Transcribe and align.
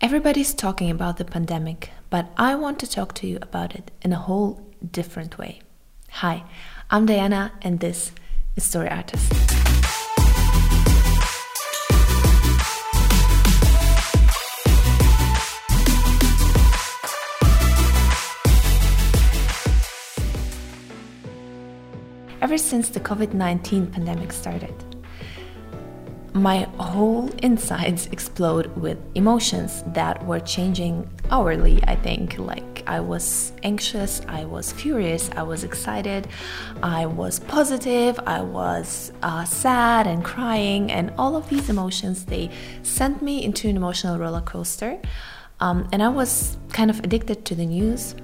Everybody's 0.00 0.54
talking 0.54 0.92
about 0.92 1.16
the 1.16 1.24
pandemic, 1.24 1.90
but 2.08 2.30
I 2.36 2.54
want 2.54 2.78
to 2.78 2.88
talk 2.88 3.14
to 3.14 3.26
you 3.26 3.36
about 3.42 3.74
it 3.74 3.90
in 4.00 4.12
a 4.12 4.16
whole 4.16 4.64
different 4.92 5.38
way. 5.38 5.60
Hi, 6.10 6.44
I'm 6.88 7.04
Diana, 7.04 7.50
and 7.62 7.80
this 7.80 8.12
is 8.54 8.62
Story 8.62 8.88
Artist. 8.88 9.28
Ever 22.40 22.56
since 22.56 22.88
the 22.90 23.00
COVID 23.00 23.34
19 23.34 23.88
pandemic 23.88 24.32
started, 24.32 24.87
my 26.38 26.60
whole 26.78 27.28
insides 27.42 28.06
explode 28.06 28.66
with 28.76 28.98
emotions 29.14 29.82
that 29.88 30.24
were 30.26 30.40
changing 30.40 31.08
hourly 31.30 31.80
i 31.84 31.96
think. 31.96 32.38
Like 32.38 32.82
i 32.86 33.00
was 33.00 33.52
anxious 33.62 34.22
i 34.28 34.44
was 34.44 34.72
furious 34.72 35.30
i 35.36 35.42
was 35.42 35.64
excited 35.64 36.28
i 36.82 37.04
was 37.04 37.40
positive 37.40 38.18
i 38.26 38.40
was 38.40 39.12
uh, 39.22 39.44
sad 39.44 40.06
and 40.06 40.24
crying 40.24 40.90
and 40.90 41.12
all 41.18 41.36
of 41.36 41.48
these 41.50 41.68
emotions 41.68 42.24
they 42.24 42.50
sent 42.82 43.20
me 43.20 43.44
into 43.44 43.68
an 43.68 43.76
emotional 43.76 44.18
roller 44.18 44.40
coaster. 44.40 44.98
Um, 45.60 45.88
and 45.92 46.02
i 46.02 46.08
was 46.08 46.56
kind 46.72 46.90
of 46.90 47.00
addicted 47.00 47.44
to 47.46 47.54
the 47.54 47.66
news 47.66 48.14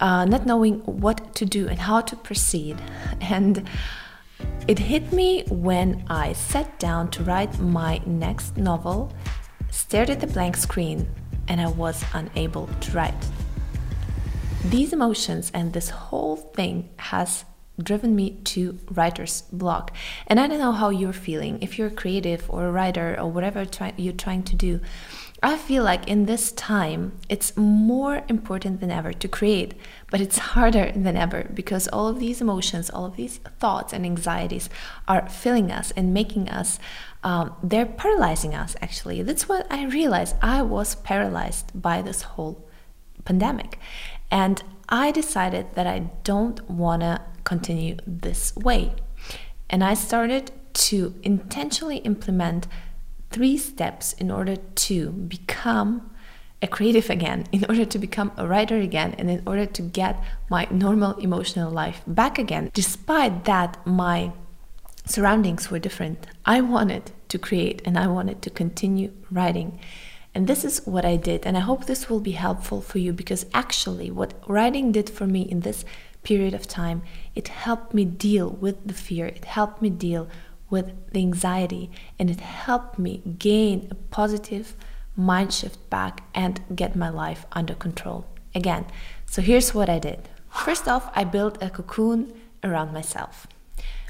uh, 0.00 0.24
not 0.24 0.46
knowing 0.46 0.80
what 0.80 1.34
to 1.34 1.44
do 1.44 1.68
and 1.68 1.78
how 1.78 2.00
to 2.00 2.16
proceed. 2.16 2.80
And 3.20 3.68
it 4.70 4.78
hit 4.78 5.12
me 5.12 5.42
when 5.48 6.04
I 6.08 6.32
sat 6.32 6.78
down 6.78 7.10
to 7.10 7.24
write 7.24 7.58
my 7.58 8.00
next 8.06 8.56
novel, 8.56 9.12
stared 9.72 10.10
at 10.10 10.20
the 10.20 10.28
blank 10.28 10.56
screen, 10.56 11.08
and 11.48 11.60
I 11.60 11.66
was 11.66 12.04
unable 12.14 12.68
to 12.68 12.92
write. 12.92 13.26
These 14.66 14.92
emotions 14.92 15.50
and 15.52 15.72
this 15.72 15.90
whole 15.90 16.36
thing 16.36 16.88
has 16.98 17.44
driven 17.82 18.14
me 18.14 18.38
to 18.44 18.78
writer's 18.92 19.42
block. 19.50 19.92
And 20.28 20.38
I 20.38 20.46
don't 20.46 20.60
know 20.60 20.70
how 20.70 20.90
you're 20.90 21.12
feeling, 21.12 21.60
if 21.62 21.76
you're 21.76 21.90
creative 21.90 22.48
or 22.48 22.66
a 22.66 22.70
writer 22.70 23.18
or 23.18 23.28
whatever 23.28 23.64
try- 23.64 23.94
you're 23.96 24.12
trying 24.12 24.44
to 24.44 24.54
do. 24.54 24.78
I 25.42 25.56
feel 25.56 25.82
like 25.82 26.06
in 26.06 26.26
this 26.26 26.52
time, 26.52 27.12
it's 27.30 27.56
more 27.56 28.22
important 28.28 28.80
than 28.80 28.90
ever 28.90 29.12
to 29.14 29.28
create, 29.28 29.72
but 30.10 30.20
it's 30.20 30.36
harder 30.36 30.92
than 30.92 31.16
ever 31.16 31.48
because 31.54 31.88
all 31.88 32.08
of 32.08 32.18
these 32.18 32.42
emotions, 32.42 32.90
all 32.90 33.06
of 33.06 33.16
these 33.16 33.38
thoughts 33.58 33.94
and 33.94 34.04
anxieties 34.04 34.68
are 35.08 35.28
filling 35.30 35.72
us 35.72 35.92
and 35.92 36.12
making 36.12 36.50
us, 36.50 36.78
um, 37.24 37.54
they're 37.62 37.86
paralyzing 37.86 38.54
us 38.54 38.76
actually. 38.82 39.22
That's 39.22 39.48
what 39.48 39.66
I 39.70 39.86
realized. 39.86 40.36
I 40.42 40.60
was 40.60 40.94
paralyzed 40.96 41.70
by 41.80 42.02
this 42.02 42.22
whole 42.22 42.68
pandemic. 43.24 43.78
And 44.30 44.62
I 44.90 45.10
decided 45.10 45.74
that 45.74 45.86
I 45.86 46.10
don't 46.22 46.68
want 46.68 47.00
to 47.00 47.22
continue 47.44 47.96
this 48.06 48.54
way. 48.56 48.92
And 49.70 49.82
I 49.82 49.94
started 49.94 50.52
to 50.72 51.14
intentionally 51.22 51.98
implement 51.98 52.66
three 53.30 53.56
steps 53.56 54.12
in 54.14 54.30
order 54.30 54.56
to 54.56 55.10
become 55.10 56.10
a 56.62 56.66
creative 56.66 57.08
again, 57.08 57.46
in 57.52 57.64
order 57.68 57.84
to 57.84 57.98
become 57.98 58.32
a 58.36 58.46
writer 58.46 58.76
again, 58.76 59.14
and 59.16 59.30
in 59.30 59.42
order 59.46 59.64
to 59.64 59.82
get 59.82 60.22
my 60.50 60.66
normal 60.70 61.12
emotional 61.14 61.70
life 61.70 62.02
back 62.06 62.38
again. 62.38 62.70
Despite 62.74 63.44
that, 63.44 63.84
my 63.86 64.32
surroundings 65.06 65.70
were 65.70 65.78
different. 65.78 66.26
I 66.44 66.60
wanted 66.60 67.12
to 67.28 67.38
create 67.38 67.80
and 67.84 67.98
I 67.98 68.06
wanted 68.06 68.42
to 68.42 68.50
continue 68.50 69.12
writing. 69.30 69.80
And 70.34 70.46
this 70.46 70.64
is 70.64 70.86
what 70.86 71.04
I 71.04 71.16
did. 71.16 71.46
And 71.46 71.56
I 71.56 71.60
hope 71.60 71.86
this 71.86 72.08
will 72.08 72.20
be 72.20 72.32
helpful 72.32 72.80
for 72.80 72.98
you 72.98 73.12
because 73.12 73.46
actually, 73.54 74.10
what 74.10 74.34
writing 74.46 74.92
did 74.92 75.08
for 75.08 75.26
me 75.26 75.42
in 75.42 75.60
this 75.60 75.84
period 76.22 76.54
of 76.54 76.68
time, 76.68 77.02
it 77.34 77.48
helped 77.48 77.94
me 77.94 78.04
deal 78.04 78.50
with 78.50 78.86
the 78.86 78.94
fear, 78.94 79.26
it 79.26 79.44
helped 79.46 79.80
me 79.80 79.88
deal 79.88 80.28
with 80.70 81.12
the 81.12 81.20
anxiety 81.20 81.90
and 82.18 82.30
it 82.30 82.40
helped 82.40 82.98
me 82.98 83.22
gain 83.38 83.88
a 83.90 83.94
positive 83.94 84.76
mind 85.16 85.52
shift 85.52 85.90
back 85.90 86.22
and 86.34 86.60
get 86.74 86.96
my 86.96 87.08
life 87.08 87.44
under 87.52 87.74
control 87.74 88.26
again. 88.54 88.86
So 89.26 89.42
here's 89.42 89.74
what 89.74 89.90
I 89.90 89.98
did. 89.98 90.28
First 90.48 90.88
off, 90.88 91.10
I 91.14 91.24
built 91.24 91.62
a 91.62 91.70
cocoon 91.70 92.32
around 92.64 92.92
myself. 92.92 93.46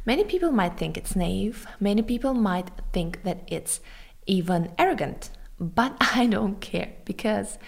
Many 0.07 0.25
people 0.25 0.51
might 0.51 0.79
think 0.79 0.97
it's 0.97 1.15
naive, 1.15 1.67
many 1.79 2.03
people 2.03 2.35
might 2.35 2.71
think 2.93 3.23
that 3.25 3.43
it's 3.47 3.81
even 4.27 4.73
arrogant, 4.79 5.31
but 5.59 5.97
I 6.01 6.27
don't 6.27 6.61
care 6.61 6.93
because 7.05 7.59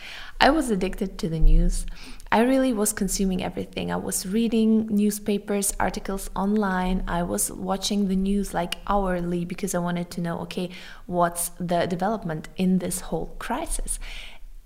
I 0.41 0.51
was 0.51 0.71
addicted 0.71 1.19
to 1.19 1.29
the 1.29 1.39
news. 1.41 1.87
I 2.33 2.41
really 2.41 2.73
was 2.73 2.95
consuming 2.95 3.45
everything. 3.45 3.93
I 3.93 3.97
was 3.97 4.25
reading 4.25 4.87
newspapers, 4.87 5.75
articles 5.79 6.31
online. 6.35 7.05
I 7.07 7.25
was 7.25 7.53
watching 7.53 8.09
the 8.09 8.17
news 8.17 8.55
like 8.55 8.77
hourly 8.87 9.45
because 9.45 9.75
I 9.75 9.81
wanted 9.81 10.11
to 10.13 10.23
know 10.23 10.39
okay, 10.41 10.71
what's 11.05 11.51
the 11.61 11.85
development 11.87 12.49
in 12.57 12.79
this 12.79 13.01
whole 13.01 13.37
crisis. 13.39 14.01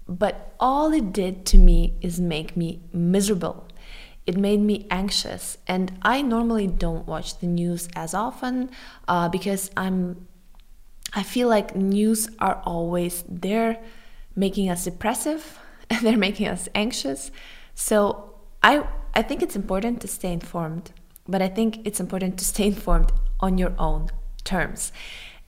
But 0.06 0.54
all 0.60 0.92
it 0.92 1.12
did 1.12 1.44
to 1.46 1.58
me 1.58 1.96
is 2.00 2.20
make 2.20 2.56
me 2.56 2.82
miserable. 2.92 3.66
It 4.26 4.36
made 4.36 4.60
me 4.60 4.86
anxious. 4.88 5.58
And 5.66 5.98
I 6.02 6.22
normally 6.22 6.68
don't 6.68 7.04
watch 7.04 7.40
the 7.40 7.48
news 7.48 7.88
as 7.96 8.14
often 8.14 8.70
uh, 9.08 9.28
because 9.28 9.72
I'm, 9.76 10.28
I 11.14 11.24
feel 11.24 11.48
like 11.48 11.74
news 11.74 12.28
are 12.38 12.62
always 12.64 13.24
there 13.28 13.82
making 14.36 14.70
us 14.70 14.84
depressive, 14.84 15.58
and 15.90 16.00
they're 16.06 16.16
making 16.16 16.46
us 16.46 16.68
anxious 16.72 17.32
so 17.76 18.34
I 18.62 18.84
I 19.14 19.22
think 19.22 19.42
it's 19.42 19.54
important 19.54 20.00
to 20.00 20.08
stay 20.08 20.32
informed, 20.32 20.90
but 21.28 21.40
I 21.40 21.48
think 21.48 21.86
it's 21.86 22.00
important 22.00 22.38
to 22.38 22.44
stay 22.44 22.66
informed 22.74 23.12
on 23.38 23.58
your 23.58 23.74
own 23.78 24.08
terms. 24.44 24.92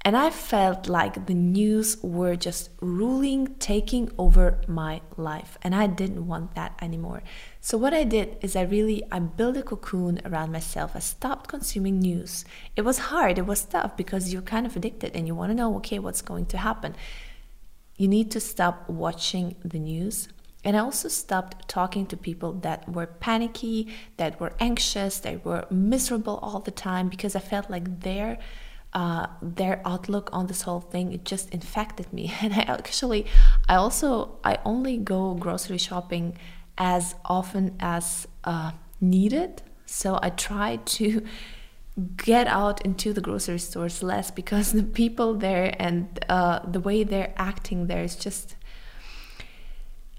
And 0.02 0.16
I 0.16 0.30
felt 0.30 0.88
like 0.88 1.26
the 1.26 1.34
news 1.34 1.98
were 2.02 2.36
just 2.36 2.70
ruling, 2.80 3.56
taking 3.58 4.12
over 4.16 4.60
my 4.68 5.00
life. 5.16 5.58
And 5.62 5.74
I 5.74 5.86
didn't 5.88 6.26
want 6.26 6.54
that 6.54 6.78
anymore. 6.80 7.22
So 7.60 7.76
what 7.76 7.92
I 7.92 8.04
did 8.04 8.36
is 8.40 8.54
I 8.54 8.62
really 8.62 9.02
I 9.10 9.18
built 9.18 9.56
a 9.56 9.62
cocoon 9.62 10.20
around 10.24 10.52
myself. 10.52 10.92
I 10.94 11.00
stopped 11.00 11.48
consuming 11.48 11.98
news. 11.98 12.44
It 12.76 12.82
was 12.82 12.98
hard, 13.10 13.38
it 13.38 13.46
was 13.46 13.64
tough 13.64 13.96
because 13.96 14.32
you're 14.32 14.42
kind 14.42 14.66
of 14.66 14.76
addicted 14.76 15.16
and 15.16 15.26
you 15.26 15.34
want 15.34 15.50
to 15.50 15.54
know, 15.56 15.76
okay, 15.76 15.98
what's 15.98 16.22
going 16.22 16.46
to 16.46 16.58
happen. 16.58 16.94
You 17.96 18.06
need 18.06 18.30
to 18.30 18.40
stop 18.40 18.88
watching 18.88 19.56
the 19.64 19.80
news 19.80 20.28
and 20.68 20.76
I 20.76 20.80
also 20.80 21.08
stopped 21.08 21.66
talking 21.66 22.04
to 22.08 22.16
people 22.18 22.52
that 22.60 22.86
were 22.86 23.06
panicky, 23.06 23.88
that 24.18 24.38
were 24.38 24.52
anxious, 24.60 25.18
that 25.20 25.42
were 25.42 25.64
miserable 25.70 26.38
all 26.42 26.60
the 26.60 26.70
time 26.70 27.08
because 27.08 27.34
I 27.34 27.38
felt 27.38 27.70
like 27.70 28.00
their 28.00 28.38
uh, 28.92 29.28
their 29.40 29.80
outlook 29.86 30.28
on 30.30 30.46
this 30.46 30.60
whole 30.62 30.82
thing 30.82 31.14
it 31.14 31.24
just 31.24 31.48
infected 31.54 32.12
me. 32.12 32.34
And 32.42 32.52
I 32.52 32.64
actually, 32.76 33.24
I 33.66 33.76
also, 33.76 34.36
I 34.44 34.58
only 34.66 34.98
go 34.98 35.32
grocery 35.32 35.78
shopping 35.78 36.36
as 36.76 37.14
often 37.24 37.74
as 37.80 38.28
uh, 38.44 38.72
needed. 39.00 39.62
So 39.86 40.18
I 40.20 40.28
try 40.28 40.76
to 40.98 41.24
get 42.16 42.46
out 42.46 42.84
into 42.84 43.14
the 43.14 43.22
grocery 43.22 43.58
stores 43.58 44.02
less 44.02 44.30
because 44.30 44.72
the 44.80 44.82
people 44.82 45.32
there 45.32 45.74
and 45.78 46.22
uh, 46.28 46.58
the 46.70 46.80
way 46.80 47.04
they're 47.04 47.32
acting 47.38 47.86
there 47.86 48.02
is 48.02 48.16
just 48.16 48.54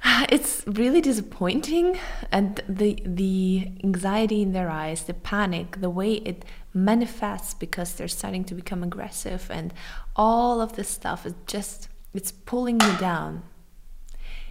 it's 0.30 0.64
really 0.68 1.02
disappointing 1.02 2.00
and 2.32 2.62
the 2.68 3.02
the 3.06 3.72
anxiety 3.84 4.42
in 4.42 4.54
their 4.54 4.70
eyes 4.70 5.04
the 5.04 5.14
panic 5.14 5.82
the 5.82 5.90
way 5.90 6.14
it 6.14 6.46
manifests 6.74 7.54
because 7.54 7.94
they're 7.94 8.08
starting 8.08 8.44
to 8.44 8.56
become 8.56 8.84
aggressive 8.84 9.50
and 9.50 9.74
all 10.16 10.62
of 10.62 10.74
this 10.74 10.88
stuff 10.88 11.26
is 11.26 11.34
just 11.48 11.90
it's 12.14 12.32
pulling 12.32 12.78
me 12.78 12.98
down. 13.00 13.44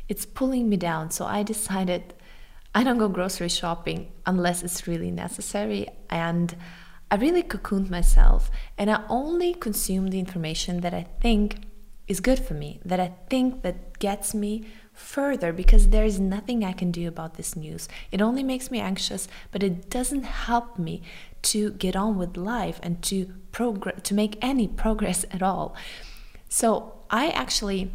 It's 0.09 0.25
pulling 0.25 0.71
me 0.71 0.79
down 0.79 1.11
so 1.11 1.27
i 1.27 1.43
decided 1.43 2.15
i 2.75 2.83
don't 2.83 2.97
go 2.97 3.09
grocery 3.11 3.51
shopping 3.51 4.11
unless 4.25 4.63
it's 4.63 4.87
really 4.87 5.11
necessary 5.11 5.87
and 6.09 6.57
i 7.11 7.17
really 7.17 7.43
cocooned 7.43 7.91
myself 7.91 8.51
and 8.79 8.91
i 8.91 9.05
only 9.11 9.53
consume 9.53 10.09
the 10.09 10.19
information 10.19 10.81
that 10.81 10.95
i 10.95 11.07
think 11.21 11.57
is 12.07 12.21
good 12.21 12.39
for 12.39 12.55
me 12.55 12.81
that 12.87 12.99
i 12.99 13.13
think 13.29 13.61
that 13.61 13.99
gets 13.99 14.33
me 14.33 14.65
further 14.99 15.53
because 15.53 15.89
there 15.89 16.05
is 16.05 16.19
nothing 16.19 16.65
I 16.65 16.73
can 16.73 16.91
do 16.91 17.09
about 17.09 17.35
this 17.35 17.57
news. 17.57 17.89
It 18.11 18.21
only 18.21 18.43
makes 18.43 18.71
me 18.71 18.81
anxious, 18.81 19.29
but 19.53 19.63
it 19.63 19.89
doesn't 19.89 20.25
help 20.25 20.79
me 20.79 21.03
to 21.43 21.71
get 21.71 21.95
on 21.95 22.19
with 22.19 22.37
life 22.37 22.81
and 22.83 23.01
to 23.05 23.33
progress 23.53 24.01
to 24.03 24.15
make 24.15 24.37
any 24.43 24.69
progress 24.85 25.25
at 25.31 25.43
all. 25.43 25.75
So 26.49 26.95
I 27.11 27.29
actually 27.29 27.91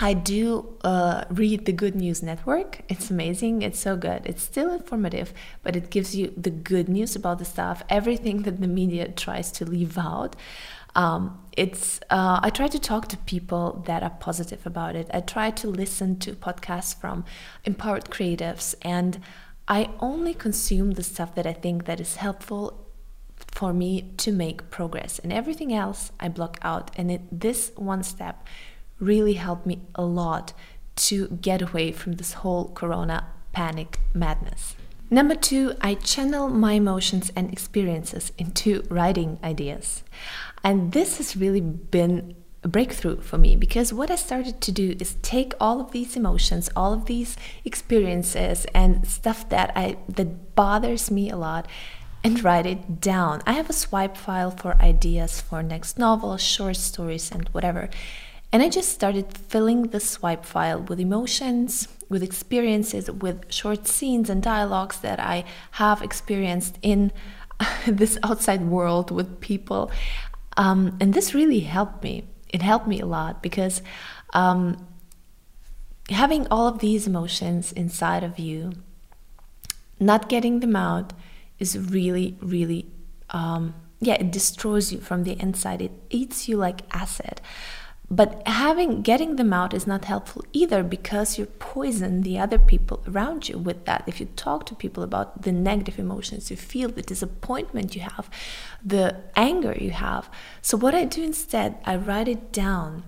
I 0.00 0.14
do 0.14 0.76
uh, 0.82 1.24
read 1.30 1.64
the 1.64 1.72
Good 1.72 1.94
News 1.94 2.24
Network. 2.24 2.80
It's 2.88 3.08
amazing. 3.08 3.62
It's 3.62 3.78
so 3.78 3.96
good. 3.96 4.22
It's 4.24 4.42
still 4.42 4.72
informative, 4.72 5.32
but 5.62 5.76
it 5.76 5.90
gives 5.90 6.16
you 6.16 6.32
the 6.36 6.50
good 6.50 6.88
news 6.88 7.14
about 7.14 7.38
the 7.38 7.44
stuff, 7.44 7.84
everything 7.88 8.42
that 8.42 8.60
the 8.60 8.66
media 8.66 9.12
tries 9.12 9.52
to 9.52 9.64
leave 9.64 9.96
out. 9.96 10.34
Um, 10.94 11.38
it's 11.56 12.00
uh, 12.10 12.40
I 12.42 12.50
try 12.50 12.68
to 12.68 12.78
talk 12.78 13.08
to 13.08 13.16
people 13.18 13.82
that 13.86 14.02
are 14.02 14.10
positive 14.10 14.66
about 14.66 14.96
it. 14.96 15.10
I 15.12 15.20
try 15.20 15.50
to 15.50 15.68
listen 15.68 16.18
to 16.20 16.32
podcasts 16.32 16.98
from 16.98 17.24
empowered 17.64 18.06
creatives, 18.06 18.74
and 18.82 19.20
I 19.68 19.90
only 20.00 20.34
consume 20.34 20.92
the 20.92 21.02
stuff 21.02 21.34
that 21.34 21.46
I 21.46 21.52
think 21.52 21.84
that 21.84 22.00
is 22.00 22.16
helpful 22.16 22.86
for 23.36 23.72
me 23.72 24.12
to 24.18 24.32
make 24.32 24.70
progress, 24.70 25.18
and 25.18 25.32
everything 25.32 25.72
else 25.72 26.12
I 26.20 26.28
block 26.28 26.58
out. 26.62 26.90
And 26.96 27.10
it, 27.10 27.22
this 27.30 27.72
one 27.76 28.02
step 28.02 28.46
really 28.98 29.34
helped 29.34 29.66
me 29.66 29.80
a 29.94 30.04
lot 30.04 30.52
to 30.94 31.28
get 31.28 31.62
away 31.62 31.92
from 31.92 32.12
this 32.12 32.34
whole 32.34 32.68
Corona 32.68 33.26
panic 33.52 33.98
madness. 34.14 34.76
Number 35.12 35.34
two, 35.34 35.74
I 35.82 35.96
channel 35.96 36.48
my 36.48 36.72
emotions 36.72 37.30
and 37.36 37.52
experiences 37.52 38.32
into 38.38 38.82
writing 38.88 39.38
ideas. 39.44 40.02
And 40.64 40.92
this 40.92 41.18
has 41.18 41.36
really 41.36 41.60
been 41.60 42.34
a 42.64 42.68
breakthrough 42.68 43.20
for 43.20 43.36
me 43.36 43.54
because 43.54 43.92
what 43.92 44.10
I 44.10 44.16
started 44.16 44.62
to 44.62 44.72
do 44.72 44.96
is 44.98 45.16
take 45.20 45.52
all 45.60 45.82
of 45.82 45.92
these 45.92 46.16
emotions, 46.16 46.70
all 46.74 46.94
of 46.94 47.04
these 47.04 47.36
experiences 47.62 48.64
and 48.74 49.06
stuff 49.06 49.46
that 49.50 49.70
I 49.76 49.98
that 50.08 50.54
bothers 50.54 51.10
me 51.10 51.28
a 51.28 51.36
lot 51.36 51.68
and 52.24 52.42
write 52.42 52.64
it 52.64 52.98
down. 53.02 53.42
I 53.46 53.52
have 53.52 53.68
a 53.68 53.74
swipe 53.74 54.16
file 54.16 54.50
for 54.50 54.76
ideas 54.76 55.42
for 55.42 55.62
next 55.62 55.98
novels, 55.98 56.40
short 56.40 56.76
stories 56.76 57.30
and 57.30 57.50
whatever. 57.50 57.90
And 58.50 58.62
I 58.62 58.70
just 58.70 58.88
started 58.88 59.36
filling 59.36 59.88
the 59.88 60.00
swipe 60.00 60.46
file 60.46 60.80
with 60.80 61.00
emotions, 61.00 61.88
with 62.12 62.22
experiences, 62.22 63.10
with 63.10 63.50
short 63.50 63.88
scenes 63.88 64.30
and 64.30 64.42
dialogues 64.42 65.00
that 65.00 65.18
I 65.18 65.44
have 65.72 66.02
experienced 66.02 66.78
in 66.82 67.10
this 67.86 68.18
outside 68.22 68.62
world 68.66 69.10
with 69.10 69.40
people. 69.40 69.90
Um, 70.56 70.96
and 71.00 71.14
this 71.14 71.34
really 71.34 71.60
helped 71.60 72.04
me. 72.04 72.24
It 72.50 72.62
helped 72.62 72.86
me 72.86 73.00
a 73.00 73.06
lot 73.06 73.42
because 73.42 73.80
um, 74.34 74.86
having 76.10 76.46
all 76.48 76.68
of 76.68 76.80
these 76.80 77.06
emotions 77.06 77.72
inside 77.72 78.22
of 78.22 78.38
you, 78.38 78.72
not 79.98 80.28
getting 80.28 80.60
them 80.60 80.76
out, 80.76 81.14
is 81.58 81.78
really, 81.78 82.36
really, 82.42 82.86
um, 83.30 83.74
yeah, 84.00 84.14
it 84.14 84.30
destroys 84.30 84.92
you 84.92 84.98
from 84.98 85.24
the 85.24 85.40
inside. 85.40 85.80
It 85.80 85.92
eats 86.10 86.48
you 86.48 86.56
like 86.58 86.82
acid. 86.92 87.40
But 88.12 88.46
having 88.46 89.00
getting 89.00 89.36
them 89.36 89.54
out 89.54 89.72
is 89.72 89.86
not 89.86 90.04
helpful 90.04 90.44
either 90.52 90.82
because 90.82 91.38
you 91.38 91.46
poison 91.46 92.20
the 92.20 92.38
other 92.38 92.58
people 92.58 93.02
around 93.08 93.48
you 93.48 93.56
with 93.56 93.86
that. 93.86 94.04
If 94.06 94.20
you 94.20 94.26
talk 94.36 94.66
to 94.66 94.74
people 94.74 95.02
about 95.02 95.42
the 95.42 95.50
negative 95.50 95.98
emotions 95.98 96.50
you 96.50 96.58
feel, 96.58 96.90
the 96.90 97.00
disappointment 97.00 97.96
you 97.96 98.02
have, 98.02 98.28
the 98.84 99.16
anger 99.34 99.74
you 99.80 99.92
have. 99.92 100.28
So 100.60 100.76
what 100.76 100.94
I 100.94 101.06
do 101.06 101.22
instead, 101.22 101.78
I 101.86 101.96
write 101.96 102.28
it 102.28 102.52
down 102.52 103.04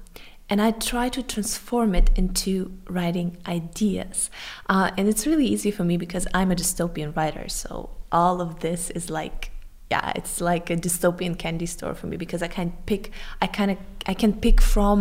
and 0.49 0.62
I 0.62 0.71
try 0.71 1.11
to 1.11 1.23
transform 1.23 1.95
it 1.95 2.09
into 2.17 2.73
writing 2.89 3.37
ideas. 3.47 4.31
Uh, 4.71 4.91
and 4.97 5.07
it's 5.07 5.27
really 5.27 5.47
easy 5.47 5.71
for 5.71 5.85
me 5.85 5.99
because 5.99 6.27
I'm 6.33 6.50
a 6.50 6.55
dystopian 6.55 7.15
writer. 7.15 7.50
So 7.50 7.91
all 8.11 8.41
of 8.41 8.61
this 8.61 8.89
is 8.89 9.11
like 9.11 9.50
yeah, 9.94 10.12
it's 10.17 10.41
like 10.41 10.70
a 10.70 10.76
dystopian 10.76 11.35
candy 11.38 11.67
store 11.67 11.94
for 11.94 12.08
me 12.08 12.17
because 12.17 12.43
I 12.43 12.49
can 12.49 12.73
pick, 12.91 13.12
I 13.41 13.46
kind 13.46 13.70
of, 13.70 13.79
I 14.06 14.14
can 14.23 14.32
pick 14.46 14.61
from 14.61 14.99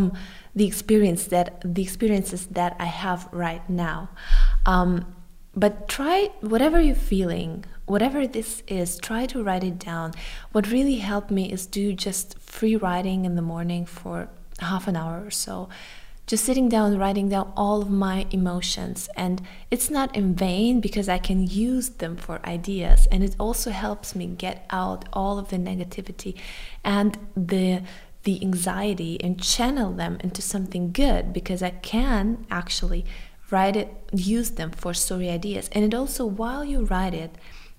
the 0.60 0.66
experience 0.72 1.22
that 1.36 1.48
the 1.66 1.81
experiences 1.81 2.42
that 2.60 2.75
I 2.80 2.86
have 3.04 3.28
right 3.31 3.68
now. 3.68 4.10
Um, 4.68 4.92
but 5.56 5.88
try 5.88 6.30
whatever 6.42 6.80
you're 6.80 7.07
feeling, 7.13 7.66
whatever 7.86 8.28
this 8.28 8.62
is, 8.68 8.98
try 9.10 9.25
to 9.34 9.44
write 9.44 9.63
it 9.63 9.80
down. 9.80 10.13
What 10.51 10.69
really 10.69 10.98
helped 11.12 11.31
me 11.31 11.51
is 11.51 11.66
do 11.66 11.94
just 11.94 12.38
free 12.39 12.75
writing 12.75 13.25
in 13.25 13.34
the 13.36 13.48
morning 13.54 13.88
for 13.88 14.30
half 14.60 14.88
an 14.88 14.96
hour 14.96 15.25
or 15.25 15.31
so 15.31 15.69
just 16.25 16.46
sitting 16.46 16.70
down 16.70 16.98
writing 16.98 17.30
down 17.30 17.52
all 17.58 17.81
of 17.81 17.90
my 17.90 18.25
emotions. 18.31 19.10
And 19.16 19.42
it's 19.70 19.90
not 19.90 20.16
in 20.16 20.36
vain 20.36 20.80
because 20.80 21.10
i 21.10 21.18
can 21.18 21.46
use 21.46 21.90
them 21.90 22.16
for 22.16 22.40
ideas. 22.46 23.08
And 23.12 23.24
it 23.24 23.36
also 23.40 23.72
helps 23.72 24.16
me 24.16 24.28
get 24.28 24.66
out 24.70 25.06
all 25.14 25.38
of 25.38 25.50
the 25.50 25.58
negativity 25.58 26.36
and 26.84 27.18
the 27.36 27.81
the 28.24 28.42
anxiety 28.42 29.22
and 29.22 29.42
channel 29.42 29.92
them 29.92 30.18
into 30.22 30.42
something 30.42 30.94
good 30.94 31.34
because 31.34 31.62
i 31.62 31.72
can 31.72 32.46
actually 32.50 33.06
write 33.52 33.75
it 33.75 33.90
use 34.14 34.52
them 34.52 34.72
for 34.72 34.94
story 34.94 35.30
ideas. 35.30 35.70
And 35.74 35.84
it 35.84 35.94
also 35.94 36.25
while 36.25 36.64
you 36.64 36.86
write 36.86 37.14
it 37.14 37.36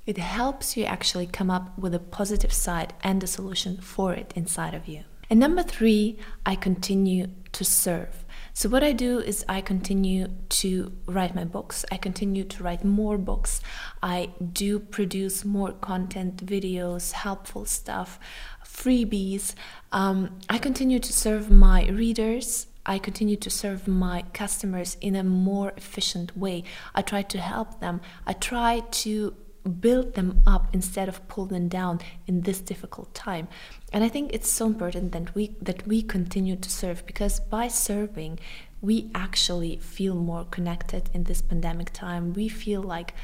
it 0.07 0.19
helps 0.19 0.77
you 0.77 0.85
actually 0.85 1.27
come 1.27 1.51
up 1.51 1.79
with 1.79 1.95
a 1.95 1.99
positive 1.99 2.53
side 2.53 2.93
and 3.03 3.23
a 3.23 3.27
solution 3.27 3.79
for 3.79 4.13
it 4.13 4.35
inside 4.37 4.75
of 4.75 4.87
you. 4.87 5.05
And 5.31 5.41
number 5.41 5.63
3 5.63 6.19
i 6.45 6.55
continue 6.55 7.29
to 7.53 7.65
serve 7.65 8.24
so, 8.57 8.69
what 8.69 8.85
I 8.85 8.93
do 8.93 9.19
is 9.19 9.45
I 9.49 9.61
continue 9.61 10.29
to 10.61 10.93
write 11.07 11.35
my 11.35 11.45
books, 11.45 11.85
I 11.91 11.97
continue 11.97 12.45
to 12.45 12.63
write 12.63 12.85
more 12.85 13.19
books, 13.19 13.61
I 14.01 14.31
do 14.53 14.79
produce 14.79 15.45
more 15.45 15.73
content, 15.73 16.47
videos, 16.47 17.11
helpful 17.11 17.65
stuff, 17.65 18.21
freebies. 18.65 19.55
Um, 19.91 20.39
I 20.49 20.59
continue 20.59 21.01
to 21.01 21.13
serve 21.13 21.51
my 21.51 21.89
readers. 21.89 22.69
I 22.87 22.99
continue 22.99 23.37
to 23.37 23.51
serve 23.51 23.89
my 23.89 24.25
customers 24.33 24.99
in 25.01 25.17
a 25.17 25.25
more 25.25 25.73
efficient 25.77 26.37
way. 26.37 26.63
I 26.95 27.03
try 27.03 27.23
to 27.23 27.39
help 27.39 27.81
them. 27.81 28.03
I 28.25 28.35
try 28.35 28.81
to 29.03 29.35
build 29.65 30.15
them 30.15 30.43
up 30.47 30.69
instead 30.73 31.09
of 31.09 31.27
pull 31.29 31.47
them 31.47 31.69
down 31.69 32.01
in 32.27 32.43
this 32.43 32.61
difficult 32.61 33.15
time. 33.15 33.49
And 33.93 34.05
i 34.05 34.09
think 34.09 34.33
it's 34.33 34.51
so 34.51 34.67
important 34.67 35.13
that 35.13 35.35
we 35.35 35.57
that 35.61 35.87
we 35.87 36.03
continue 36.03 36.57
to 36.57 36.71
serve 36.71 37.07
because 37.07 37.41
by 37.41 37.69
serving 37.69 38.39
we 38.81 39.11
actually 39.15 39.79
feel 39.79 40.15
more 40.15 40.45
connected 40.45 41.09
in 41.15 41.25
this 41.25 41.41
pandemic 41.41 41.91
time. 41.95 42.35
We 42.35 42.49
feel 42.49 42.83
like 42.83 43.15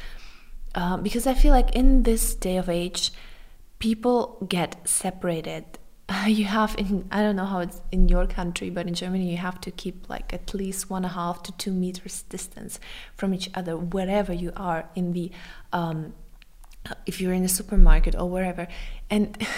uh, 0.74 0.96
because 0.96 1.26
i 1.26 1.34
feel 1.34 1.52
like 1.52 1.74
in 1.74 2.04
this 2.04 2.34
day 2.34 2.56
of 2.56 2.68
age 2.68 3.10
people 3.78 4.46
get 4.48 4.76
separated. 4.88 5.64
You 6.26 6.44
have 6.44 6.74
in 6.78 7.06
i 7.12 7.22
don't 7.22 7.36
know 7.36 7.44
how 7.54 7.60
it's 7.60 7.80
in 7.92 8.08
your 8.08 8.26
country 8.26 8.68
but 8.70 8.86
in 8.88 8.94
germany 8.94 9.30
you 9.30 9.36
have 9.36 9.60
to 9.60 9.70
keep 9.70 10.08
like 10.08 10.32
at 10.32 10.54
least 10.54 10.90
one 10.90 11.04
and 11.04 11.12
a 11.12 11.14
half 11.14 11.42
to 11.44 11.52
two 11.52 11.72
meters 11.72 12.22
distance 12.22 12.80
from 13.14 13.32
each 13.32 13.48
other 13.54 13.76
wherever 13.76 14.32
you 14.32 14.52
are 14.56 14.88
in 14.96 15.12
the 15.12 15.30
um, 15.72 16.12
if 17.06 17.20
you're 17.20 17.32
in 17.32 17.44
a 17.44 17.48
supermarket 17.48 18.14
or 18.14 18.28
wherever 18.28 18.66
and 19.10 19.36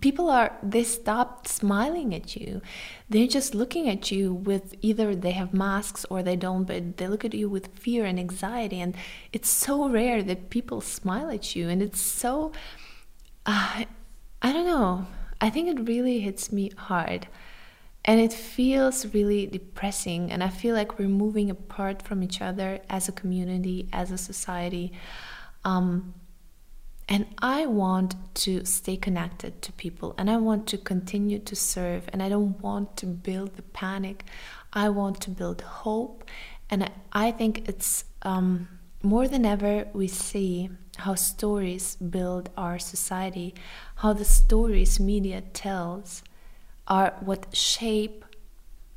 people 0.00 0.28
are 0.28 0.56
they 0.62 0.84
stop 0.84 1.46
smiling 1.46 2.14
at 2.14 2.36
you. 2.36 2.60
They're 3.08 3.26
just 3.26 3.54
looking 3.54 3.88
at 3.88 4.10
you 4.10 4.32
with 4.32 4.74
either 4.82 5.14
they 5.14 5.32
have 5.32 5.52
masks 5.54 6.04
or 6.10 6.22
they 6.22 6.36
don't 6.36 6.64
but 6.64 6.98
they 6.98 7.08
look 7.08 7.24
at 7.24 7.34
you 7.34 7.48
with 7.48 7.68
fear 7.78 8.04
and 8.04 8.18
anxiety. 8.18 8.80
And 8.80 8.94
it's 9.32 9.48
so 9.48 9.88
rare 9.88 10.22
that 10.22 10.50
people 10.50 10.80
smile 10.80 11.30
at 11.30 11.56
you. 11.56 11.68
And 11.68 11.82
it's 11.82 12.00
so 12.00 12.52
uh, 13.46 13.84
i 14.42 14.52
don't 14.52 14.66
know. 14.66 15.06
I 15.40 15.50
think 15.50 15.68
it 15.68 15.88
really 15.88 16.20
hits 16.20 16.52
me 16.52 16.70
hard. 16.76 17.26
And 18.04 18.20
it 18.20 18.32
feels 18.32 19.06
really 19.14 19.46
depressing. 19.46 20.30
And 20.30 20.44
i 20.44 20.48
feel 20.48 20.74
like 20.74 20.98
we're 20.98 21.08
moving 21.08 21.50
apart 21.50 22.02
from 22.02 22.22
each 22.22 22.40
other 22.40 22.80
as 22.88 23.08
a 23.08 23.12
community 23.12 23.88
as 23.92 24.10
a 24.12 24.18
society. 24.18 24.92
Um, 25.64 26.14
and 27.08 27.26
I 27.38 27.64
want 27.64 28.14
to 28.36 28.64
stay 28.66 28.96
connected 28.96 29.62
to 29.62 29.72
people 29.72 30.14
and 30.18 30.30
I 30.30 30.36
want 30.36 30.66
to 30.68 30.78
continue 30.78 31.38
to 31.38 31.56
serve 31.56 32.08
and 32.12 32.22
I 32.22 32.28
don't 32.28 32.60
want 32.60 32.98
to 32.98 33.06
build 33.06 33.56
the 33.56 33.62
panic. 33.62 34.24
I 34.74 34.90
want 34.90 35.20
to 35.22 35.30
build 35.30 35.62
hope. 35.62 36.24
And 36.68 36.90
I, 37.12 37.30
think 37.30 37.66
it's 37.66 38.04
um, 38.22 38.68
more 39.02 39.26
than 39.26 39.46
ever 39.46 39.88
we 39.94 40.06
see 40.06 40.68
how 40.98 41.14
stories 41.14 41.96
build 41.96 42.50
our 42.58 42.78
society, 42.78 43.54
how 43.96 44.12
the 44.12 44.26
stories 44.26 45.00
media 45.00 45.40
tells 45.40 46.22
are 46.86 47.14
what 47.20 47.56
shape 47.56 48.24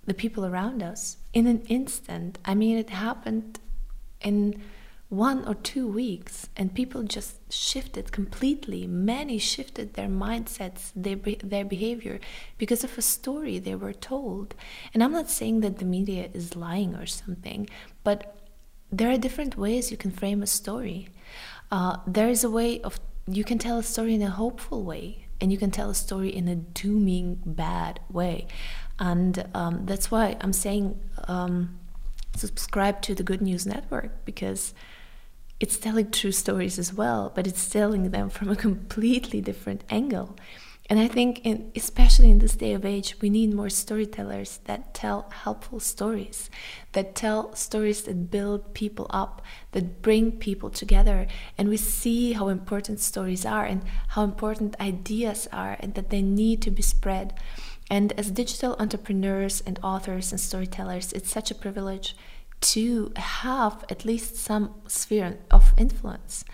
the 0.06 0.14
people 0.14 0.46
around 0.46 0.84
us 0.84 1.16
in 1.34 1.48
an 1.48 1.62
instant. 1.68 2.40
I 2.44 2.56
mean, 2.56 2.78
it 2.78 2.90
happened 2.90 3.60
in 4.20 4.62
one 5.12 5.46
or 5.46 5.54
two 5.56 5.86
weeks 5.86 6.48
and 6.56 6.74
people 6.74 7.04
just 7.04 7.36
shifted 7.52 8.14
completely. 8.14 8.88
Many 8.88 9.38
shifted 9.40 9.96
their 9.96 10.08
mindsets 10.08 10.92
their, 10.96 11.18
their 11.44 11.66
behavior 11.66 12.22
because 12.58 12.86
of 12.86 12.98
a 12.98 13.02
story 13.02 13.60
they 13.60 13.76
were 13.76 13.92
told. 13.92 14.56
And 14.94 15.04
i'm 15.04 15.12
not 15.12 15.30
saying 15.30 15.60
that 15.60 15.80
the 15.80 15.86
media 15.86 16.30
is 16.34 16.56
lying 16.56 16.96
or 16.96 17.06
something 17.06 17.70
but 18.06 18.38
there 18.90 19.12
are 19.12 19.18
different 19.18 19.58
ways 19.58 19.92
you 19.92 19.98
can 19.98 20.12
frame 20.12 20.42
a 20.42 20.48
story. 20.48 21.10
Uh, 21.72 21.98
there 22.08 22.30
is 22.30 22.46
a 22.46 22.50
way 22.50 22.80
of 22.82 22.98
you 23.28 23.44
can 23.44 23.58
tell 23.58 23.80
a 23.80 23.84
story 23.84 24.16
in 24.16 24.22
a 24.22 24.30
hopeful 24.30 24.84
way 24.84 25.28
and 25.42 25.52
you 25.52 25.58
can 25.58 25.72
tell 25.72 25.90
a 25.90 25.96
story 25.96 26.30
in 26.30 26.48
a 26.48 26.56
dooming 26.56 27.42
bad 27.46 28.00
way. 28.10 28.48
And 28.98 29.46
um, 29.54 29.86
that's 29.86 30.10
why 30.10 30.38
i'm 30.40 30.54
saying 30.54 30.98
um, 31.28 31.78
subscribe 32.34 33.02
to 33.02 33.14
the 33.14 33.24
good 33.24 33.42
news 33.42 33.66
network 33.66 34.24
because 34.24 34.74
it's 35.62 35.78
telling 35.78 36.10
true 36.10 36.32
stories 36.32 36.80
as 36.80 36.92
well, 36.92 37.32
but 37.36 37.46
it's 37.46 37.70
telling 37.70 38.10
them 38.10 38.30
from 38.32 38.50
a 38.50 38.56
completely 38.68 39.40
different 39.42 39.84
angle. 39.92 40.36
And 40.90 41.00
I 41.00 41.08
think, 41.08 41.46
in, 41.46 41.72
especially 41.76 42.32
in 42.32 42.40
this 42.40 42.56
day 42.56 42.74
of 42.74 42.84
age, 42.84 43.16
we 43.22 43.30
need 43.30 43.54
more 43.54 43.70
storytellers 43.70 44.60
that 44.66 44.94
tell 44.94 45.30
helpful 45.30 45.80
stories, 45.80 46.50
that 46.94 47.16
tell 47.16 47.56
stories 47.56 48.02
that 48.02 48.32
build 48.32 48.74
people 48.74 49.06
up, 49.12 49.42
that 49.72 50.02
bring 50.02 50.34
people 50.34 50.70
together. 50.72 51.28
And 51.58 51.70
we 51.70 51.78
see 51.78 52.34
how 52.34 52.50
important 52.50 53.00
stories 53.00 53.46
are 53.46 53.64
and 53.64 53.84
how 54.10 54.24
important 54.24 54.76
ideas 54.82 55.48
are, 55.54 55.78
and 55.80 55.94
that 55.94 56.10
they 56.10 56.24
need 56.24 56.62
to 56.64 56.72
be 56.72 56.82
spread. 56.82 57.36
And 57.90 58.12
as 58.14 58.32
digital 58.32 58.76
entrepreneurs 58.80 59.62
and 59.62 59.80
authors 59.84 60.32
and 60.32 60.42
storytellers, 60.42 61.14
it's 61.14 61.32
such 61.32 61.52
a 61.52 61.56
privilege 61.56 62.16
to 62.62 63.12
have 63.16 63.84
at 63.90 64.06
least 64.06 64.36
some 64.36 64.76
sphere 64.88 65.40
of 65.50 65.74
influence 65.78 66.46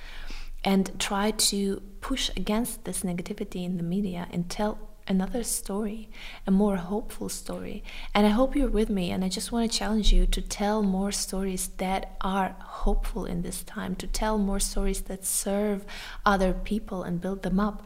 and 0.63 0.99
try 0.99 1.31
to 1.31 1.81
push 2.01 2.29
against 2.35 2.85
this 2.85 3.03
negativity 3.03 3.63
in 3.63 3.77
the 3.77 3.83
media 3.83 4.27
and 4.31 4.49
tell 4.49 4.79
another 5.07 5.43
story, 5.43 6.09
a 6.45 6.51
more 6.51 6.75
hopeful 6.75 7.29
story. 7.29 7.83
And 8.13 8.25
I 8.25 8.29
hope 8.29 8.55
you're 8.55 8.69
with 8.69 8.89
me. 8.89 9.11
And 9.11 9.23
I 9.23 9.29
just 9.29 9.51
want 9.51 9.71
to 9.71 9.77
challenge 9.77 10.11
you 10.11 10.25
to 10.27 10.41
tell 10.41 10.83
more 10.83 11.11
stories 11.11 11.67
that 11.77 12.17
are 12.21 12.55
hopeful 12.59 13.25
in 13.25 13.41
this 13.41 13.63
time, 13.63 13.95
to 13.95 14.07
tell 14.07 14.37
more 14.37 14.59
stories 14.59 15.01
that 15.03 15.25
serve 15.25 15.85
other 16.25 16.53
people 16.53 17.03
and 17.03 17.21
build 17.21 17.43
them 17.43 17.59
up 17.59 17.83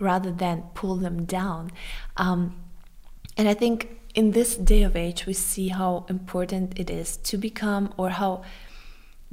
rather 0.00 0.32
than 0.32 0.64
pull 0.74 0.96
them 0.96 1.24
down. 1.24 1.70
Um, 2.16 2.62
and 3.36 3.48
I 3.48 3.54
think 3.54 4.00
in 4.14 4.32
this 4.32 4.56
day 4.56 4.82
of 4.82 4.96
age, 4.96 5.26
we 5.26 5.32
see 5.32 5.68
how 5.68 6.04
important 6.08 6.78
it 6.78 6.90
is 6.90 7.16
to 7.18 7.36
become 7.36 7.92
or 7.96 8.10
how 8.10 8.42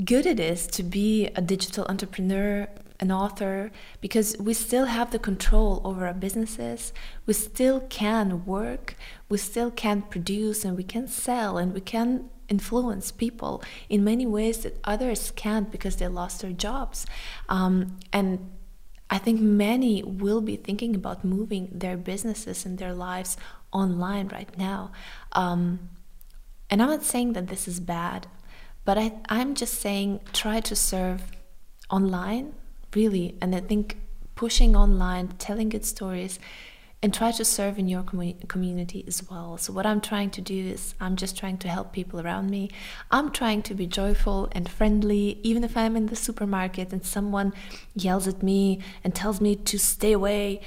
good 0.04 0.26
it 0.26 0.40
is 0.40 0.68
to 0.68 0.84
be 0.84 1.28
a 1.36 1.42
digital 1.42 1.86
entrepreneur, 1.90 2.68
an 3.02 3.12
author, 3.12 3.72
because 4.00 4.38
we 4.40 4.54
still 4.54 4.86
have 4.86 5.12
the 5.12 5.20
control 5.20 5.82
over 5.84 6.08
our 6.08 6.14
businesses. 6.14 6.94
We 7.26 7.34
still 7.34 7.82
can 7.82 8.46
work, 8.46 8.96
we 9.28 9.38
still 9.38 9.72
can 9.72 10.02
produce, 10.04 10.64
and 10.64 10.78
we 10.78 10.84
can 10.84 11.08
sell, 11.08 11.58
and 11.58 11.74
we 11.74 11.82
can 11.82 12.30
influence 12.48 13.12
people 13.12 13.62
in 13.90 14.04
many 14.04 14.26
ways 14.26 14.60
that 14.60 14.80
others 14.84 15.32
can't 15.36 15.72
because 15.72 15.98
they 15.98 16.08
lost 16.08 16.42
their 16.42 16.52
jobs. 16.52 17.06
Um, 17.48 17.98
and 18.12 18.50
I 19.10 19.18
think 19.18 19.42
many 19.42 20.04
will 20.04 20.42
be 20.42 20.56
thinking 20.56 20.96
about 20.96 21.26
moving 21.26 21.70
their 21.72 21.98
businesses 21.98 22.66
and 22.66 22.78
their 22.78 22.94
lives 22.94 23.38
online 23.72 24.28
right 24.28 24.56
now. 24.58 24.92
Um, 25.34 25.90
and 26.70 26.82
I'm 26.82 26.90
not 26.90 27.04
saying 27.04 27.34
that 27.34 27.48
this 27.48 27.68
is 27.68 27.80
bad, 27.80 28.28
but 28.86 28.98
I, 28.98 29.14
I'm 29.28 29.56
just 29.56 29.76
saying 29.76 30.22
try 30.34 30.60
to 30.62 30.76
serve 30.76 31.24
online, 31.90 32.54
really. 32.96 33.36
And 33.42 33.56
I 33.56 33.62
think 33.62 33.98
pushing 34.36 34.76
online, 34.76 35.30
telling 35.40 35.70
good 35.70 35.86
stories, 35.86 36.40
and 37.02 37.14
try 37.14 37.32
to 37.32 37.46
serve 37.46 37.80
in 37.80 37.88
your 37.88 38.04
commu- 38.04 38.48
community 38.50 39.06
as 39.08 39.24
well. 39.30 39.58
So, 39.58 39.72
what 39.72 39.86
I'm 39.86 40.02
trying 40.02 40.32
to 40.32 40.42
do 40.42 40.54
is, 40.54 40.96
I'm 41.00 41.16
just 41.16 41.38
trying 41.38 41.58
to 41.60 41.70
help 41.70 41.94
people 41.94 42.20
around 42.20 42.50
me. 42.50 42.70
I'm 43.10 43.32
trying 43.32 43.62
to 43.64 43.74
be 43.74 43.88
joyful 43.88 44.50
and 44.52 44.70
friendly, 44.70 45.40
even 45.44 45.64
if 45.64 45.78
I'm 45.78 45.96
in 45.96 46.08
the 46.08 46.16
supermarket 46.16 46.92
and 46.92 47.06
someone 47.06 47.54
yells 47.96 48.28
at 48.28 48.44
me 48.44 48.82
and 49.04 49.16
tells 49.16 49.40
me 49.40 49.56
to 49.56 49.80
stay 49.80 50.12
away. 50.12 50.62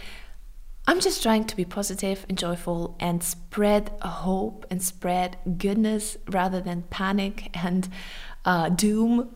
I'm 0.86 1.00
just 1.00 1.22
trying 1.22 1.44
to 1.44 1.54
be 1.54 1.64
positive 1.64 2.26
and 2.28 2.36
joyful 2.36 2.96
and 2.98 3.22
spread 3.22 3.92
hope 4.02 4.66
and 4.68 4.82
spread 4.82 5.36
goodness 5.58 6.16
rather 6.28 6.60
than 6.60 6.82
panic 6.90 7.50
and 7.54 7.88
uh, 8.44 8.68
doom. 8.68 9.32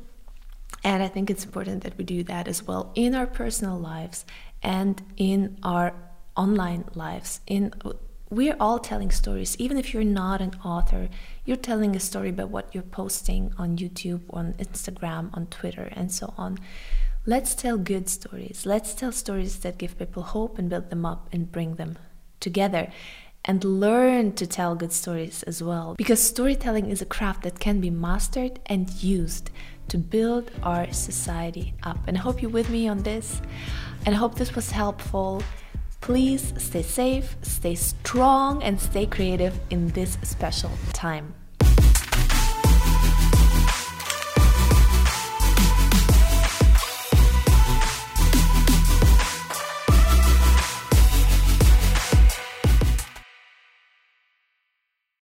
And 0.83 1.03
I 1.03 1.09
think 1.09 1.31
it's 1.31 1.45
important 1.45 1.85
that 1.85 1.97
we 1.97 2.05
do 2.05 2.25
that 2.25 2.49
as 2.49 2.65
well 2.65 2.91
in 2.97 3.15
our 3.15 3.27
personal 3.27 3.79
lives 3.79 4.25
and 4.63 5.01
in 5.17 5.57
our 5.63 5.95
online 6.37 6.85
lives. 6.95 7.41
In 7.47 7.73
we're 8.29 8.57
all 8.59 8.81
telling 8.81 9.13
stories, 9.13 9.57
even 9.59 9.79
if 9.79 9.95
you're 9.95 10.03
not 10.03 10.41
an 10.41 10.53
author. 10.65 11.09
You're 11.45 11.57
telling 11.57 11.95
a 11.95 12.01
story 12.01 12.31
about 12.31 12.51
what 12.51 12.75
you're 12.75 12.83
posting 12.83 13.53
on 13.57 13.77
YouTube, 13.77 14.23
on 14.31 14.55
Instagram, 14.55 15.31
on 15.37 15.47
Twitter, 15.47 15.89
and 15.93 16.11
so 16.11 16.35
on. 16.37 16.59
Let's 17.25 17.55
tell 17.55 17.79
good 17.79 18.09
stories. 18.09 18.67
Let's 18.67 18.95
tell 18.95 19.13
stories 19.13 19.61
that 19.61 19.79
give 19.79 19.97
people 19.99 20.25
hope 20.25 20.59
and 20.59 20.69
build 20.69 20.91
them 20.91 21.07
up 21.07 21.29
and 21.33 21.51
bring 21.51 21.77
them 21.77 21.99
together. 22.41 22.91
And 23.45 23.63
learn 23.63 24.33
to 24.33 24.47
tell 24.47 24.75
good 24.75 24.93
stories 24.93 25.45
as 25.45 25.63
well. 25.63 25.95
Because 25.97 26.21
storytelling 26.21 26.91
is 26.91 27.01
a 27.01 27.07
craft 27.07 27.45
that 27.45 27.61
can 27.61 27.81
be 27.81 27.91
mastered 27.91 28.59
and 28.67 28.91
used 29.01 29.51
to 29.87 29.99
build 29.99 30.51
our 30.65 30.93
society 30.93 31.75
up. 31.85 31.99
And 32.09 32.19
I 32.19 32.21
hope 32.21 32.43
you're 32.43 32.51
with 32.51 32.71
me 32.71 32.89
on 32.89 33.05
this. 33.05 33.41
And 34.05 34.17
I 34.17 34.19
hope 34.19 34.35
this 34.35 34.57
was 34.57 34.73
helpful. 34.73 35.45
Please 36.01 36.53
stay 36.59 36.83
safe, 36.83 37.37
stay 37.43 37.75
strong, 37.75 38.63
and 38.63 38.81
stay 38.81 39.07
creative 39.07 39.59
in 39.71 39.89
this 39.89 40.19
special 40.23 40.71
time. 40.93 41.35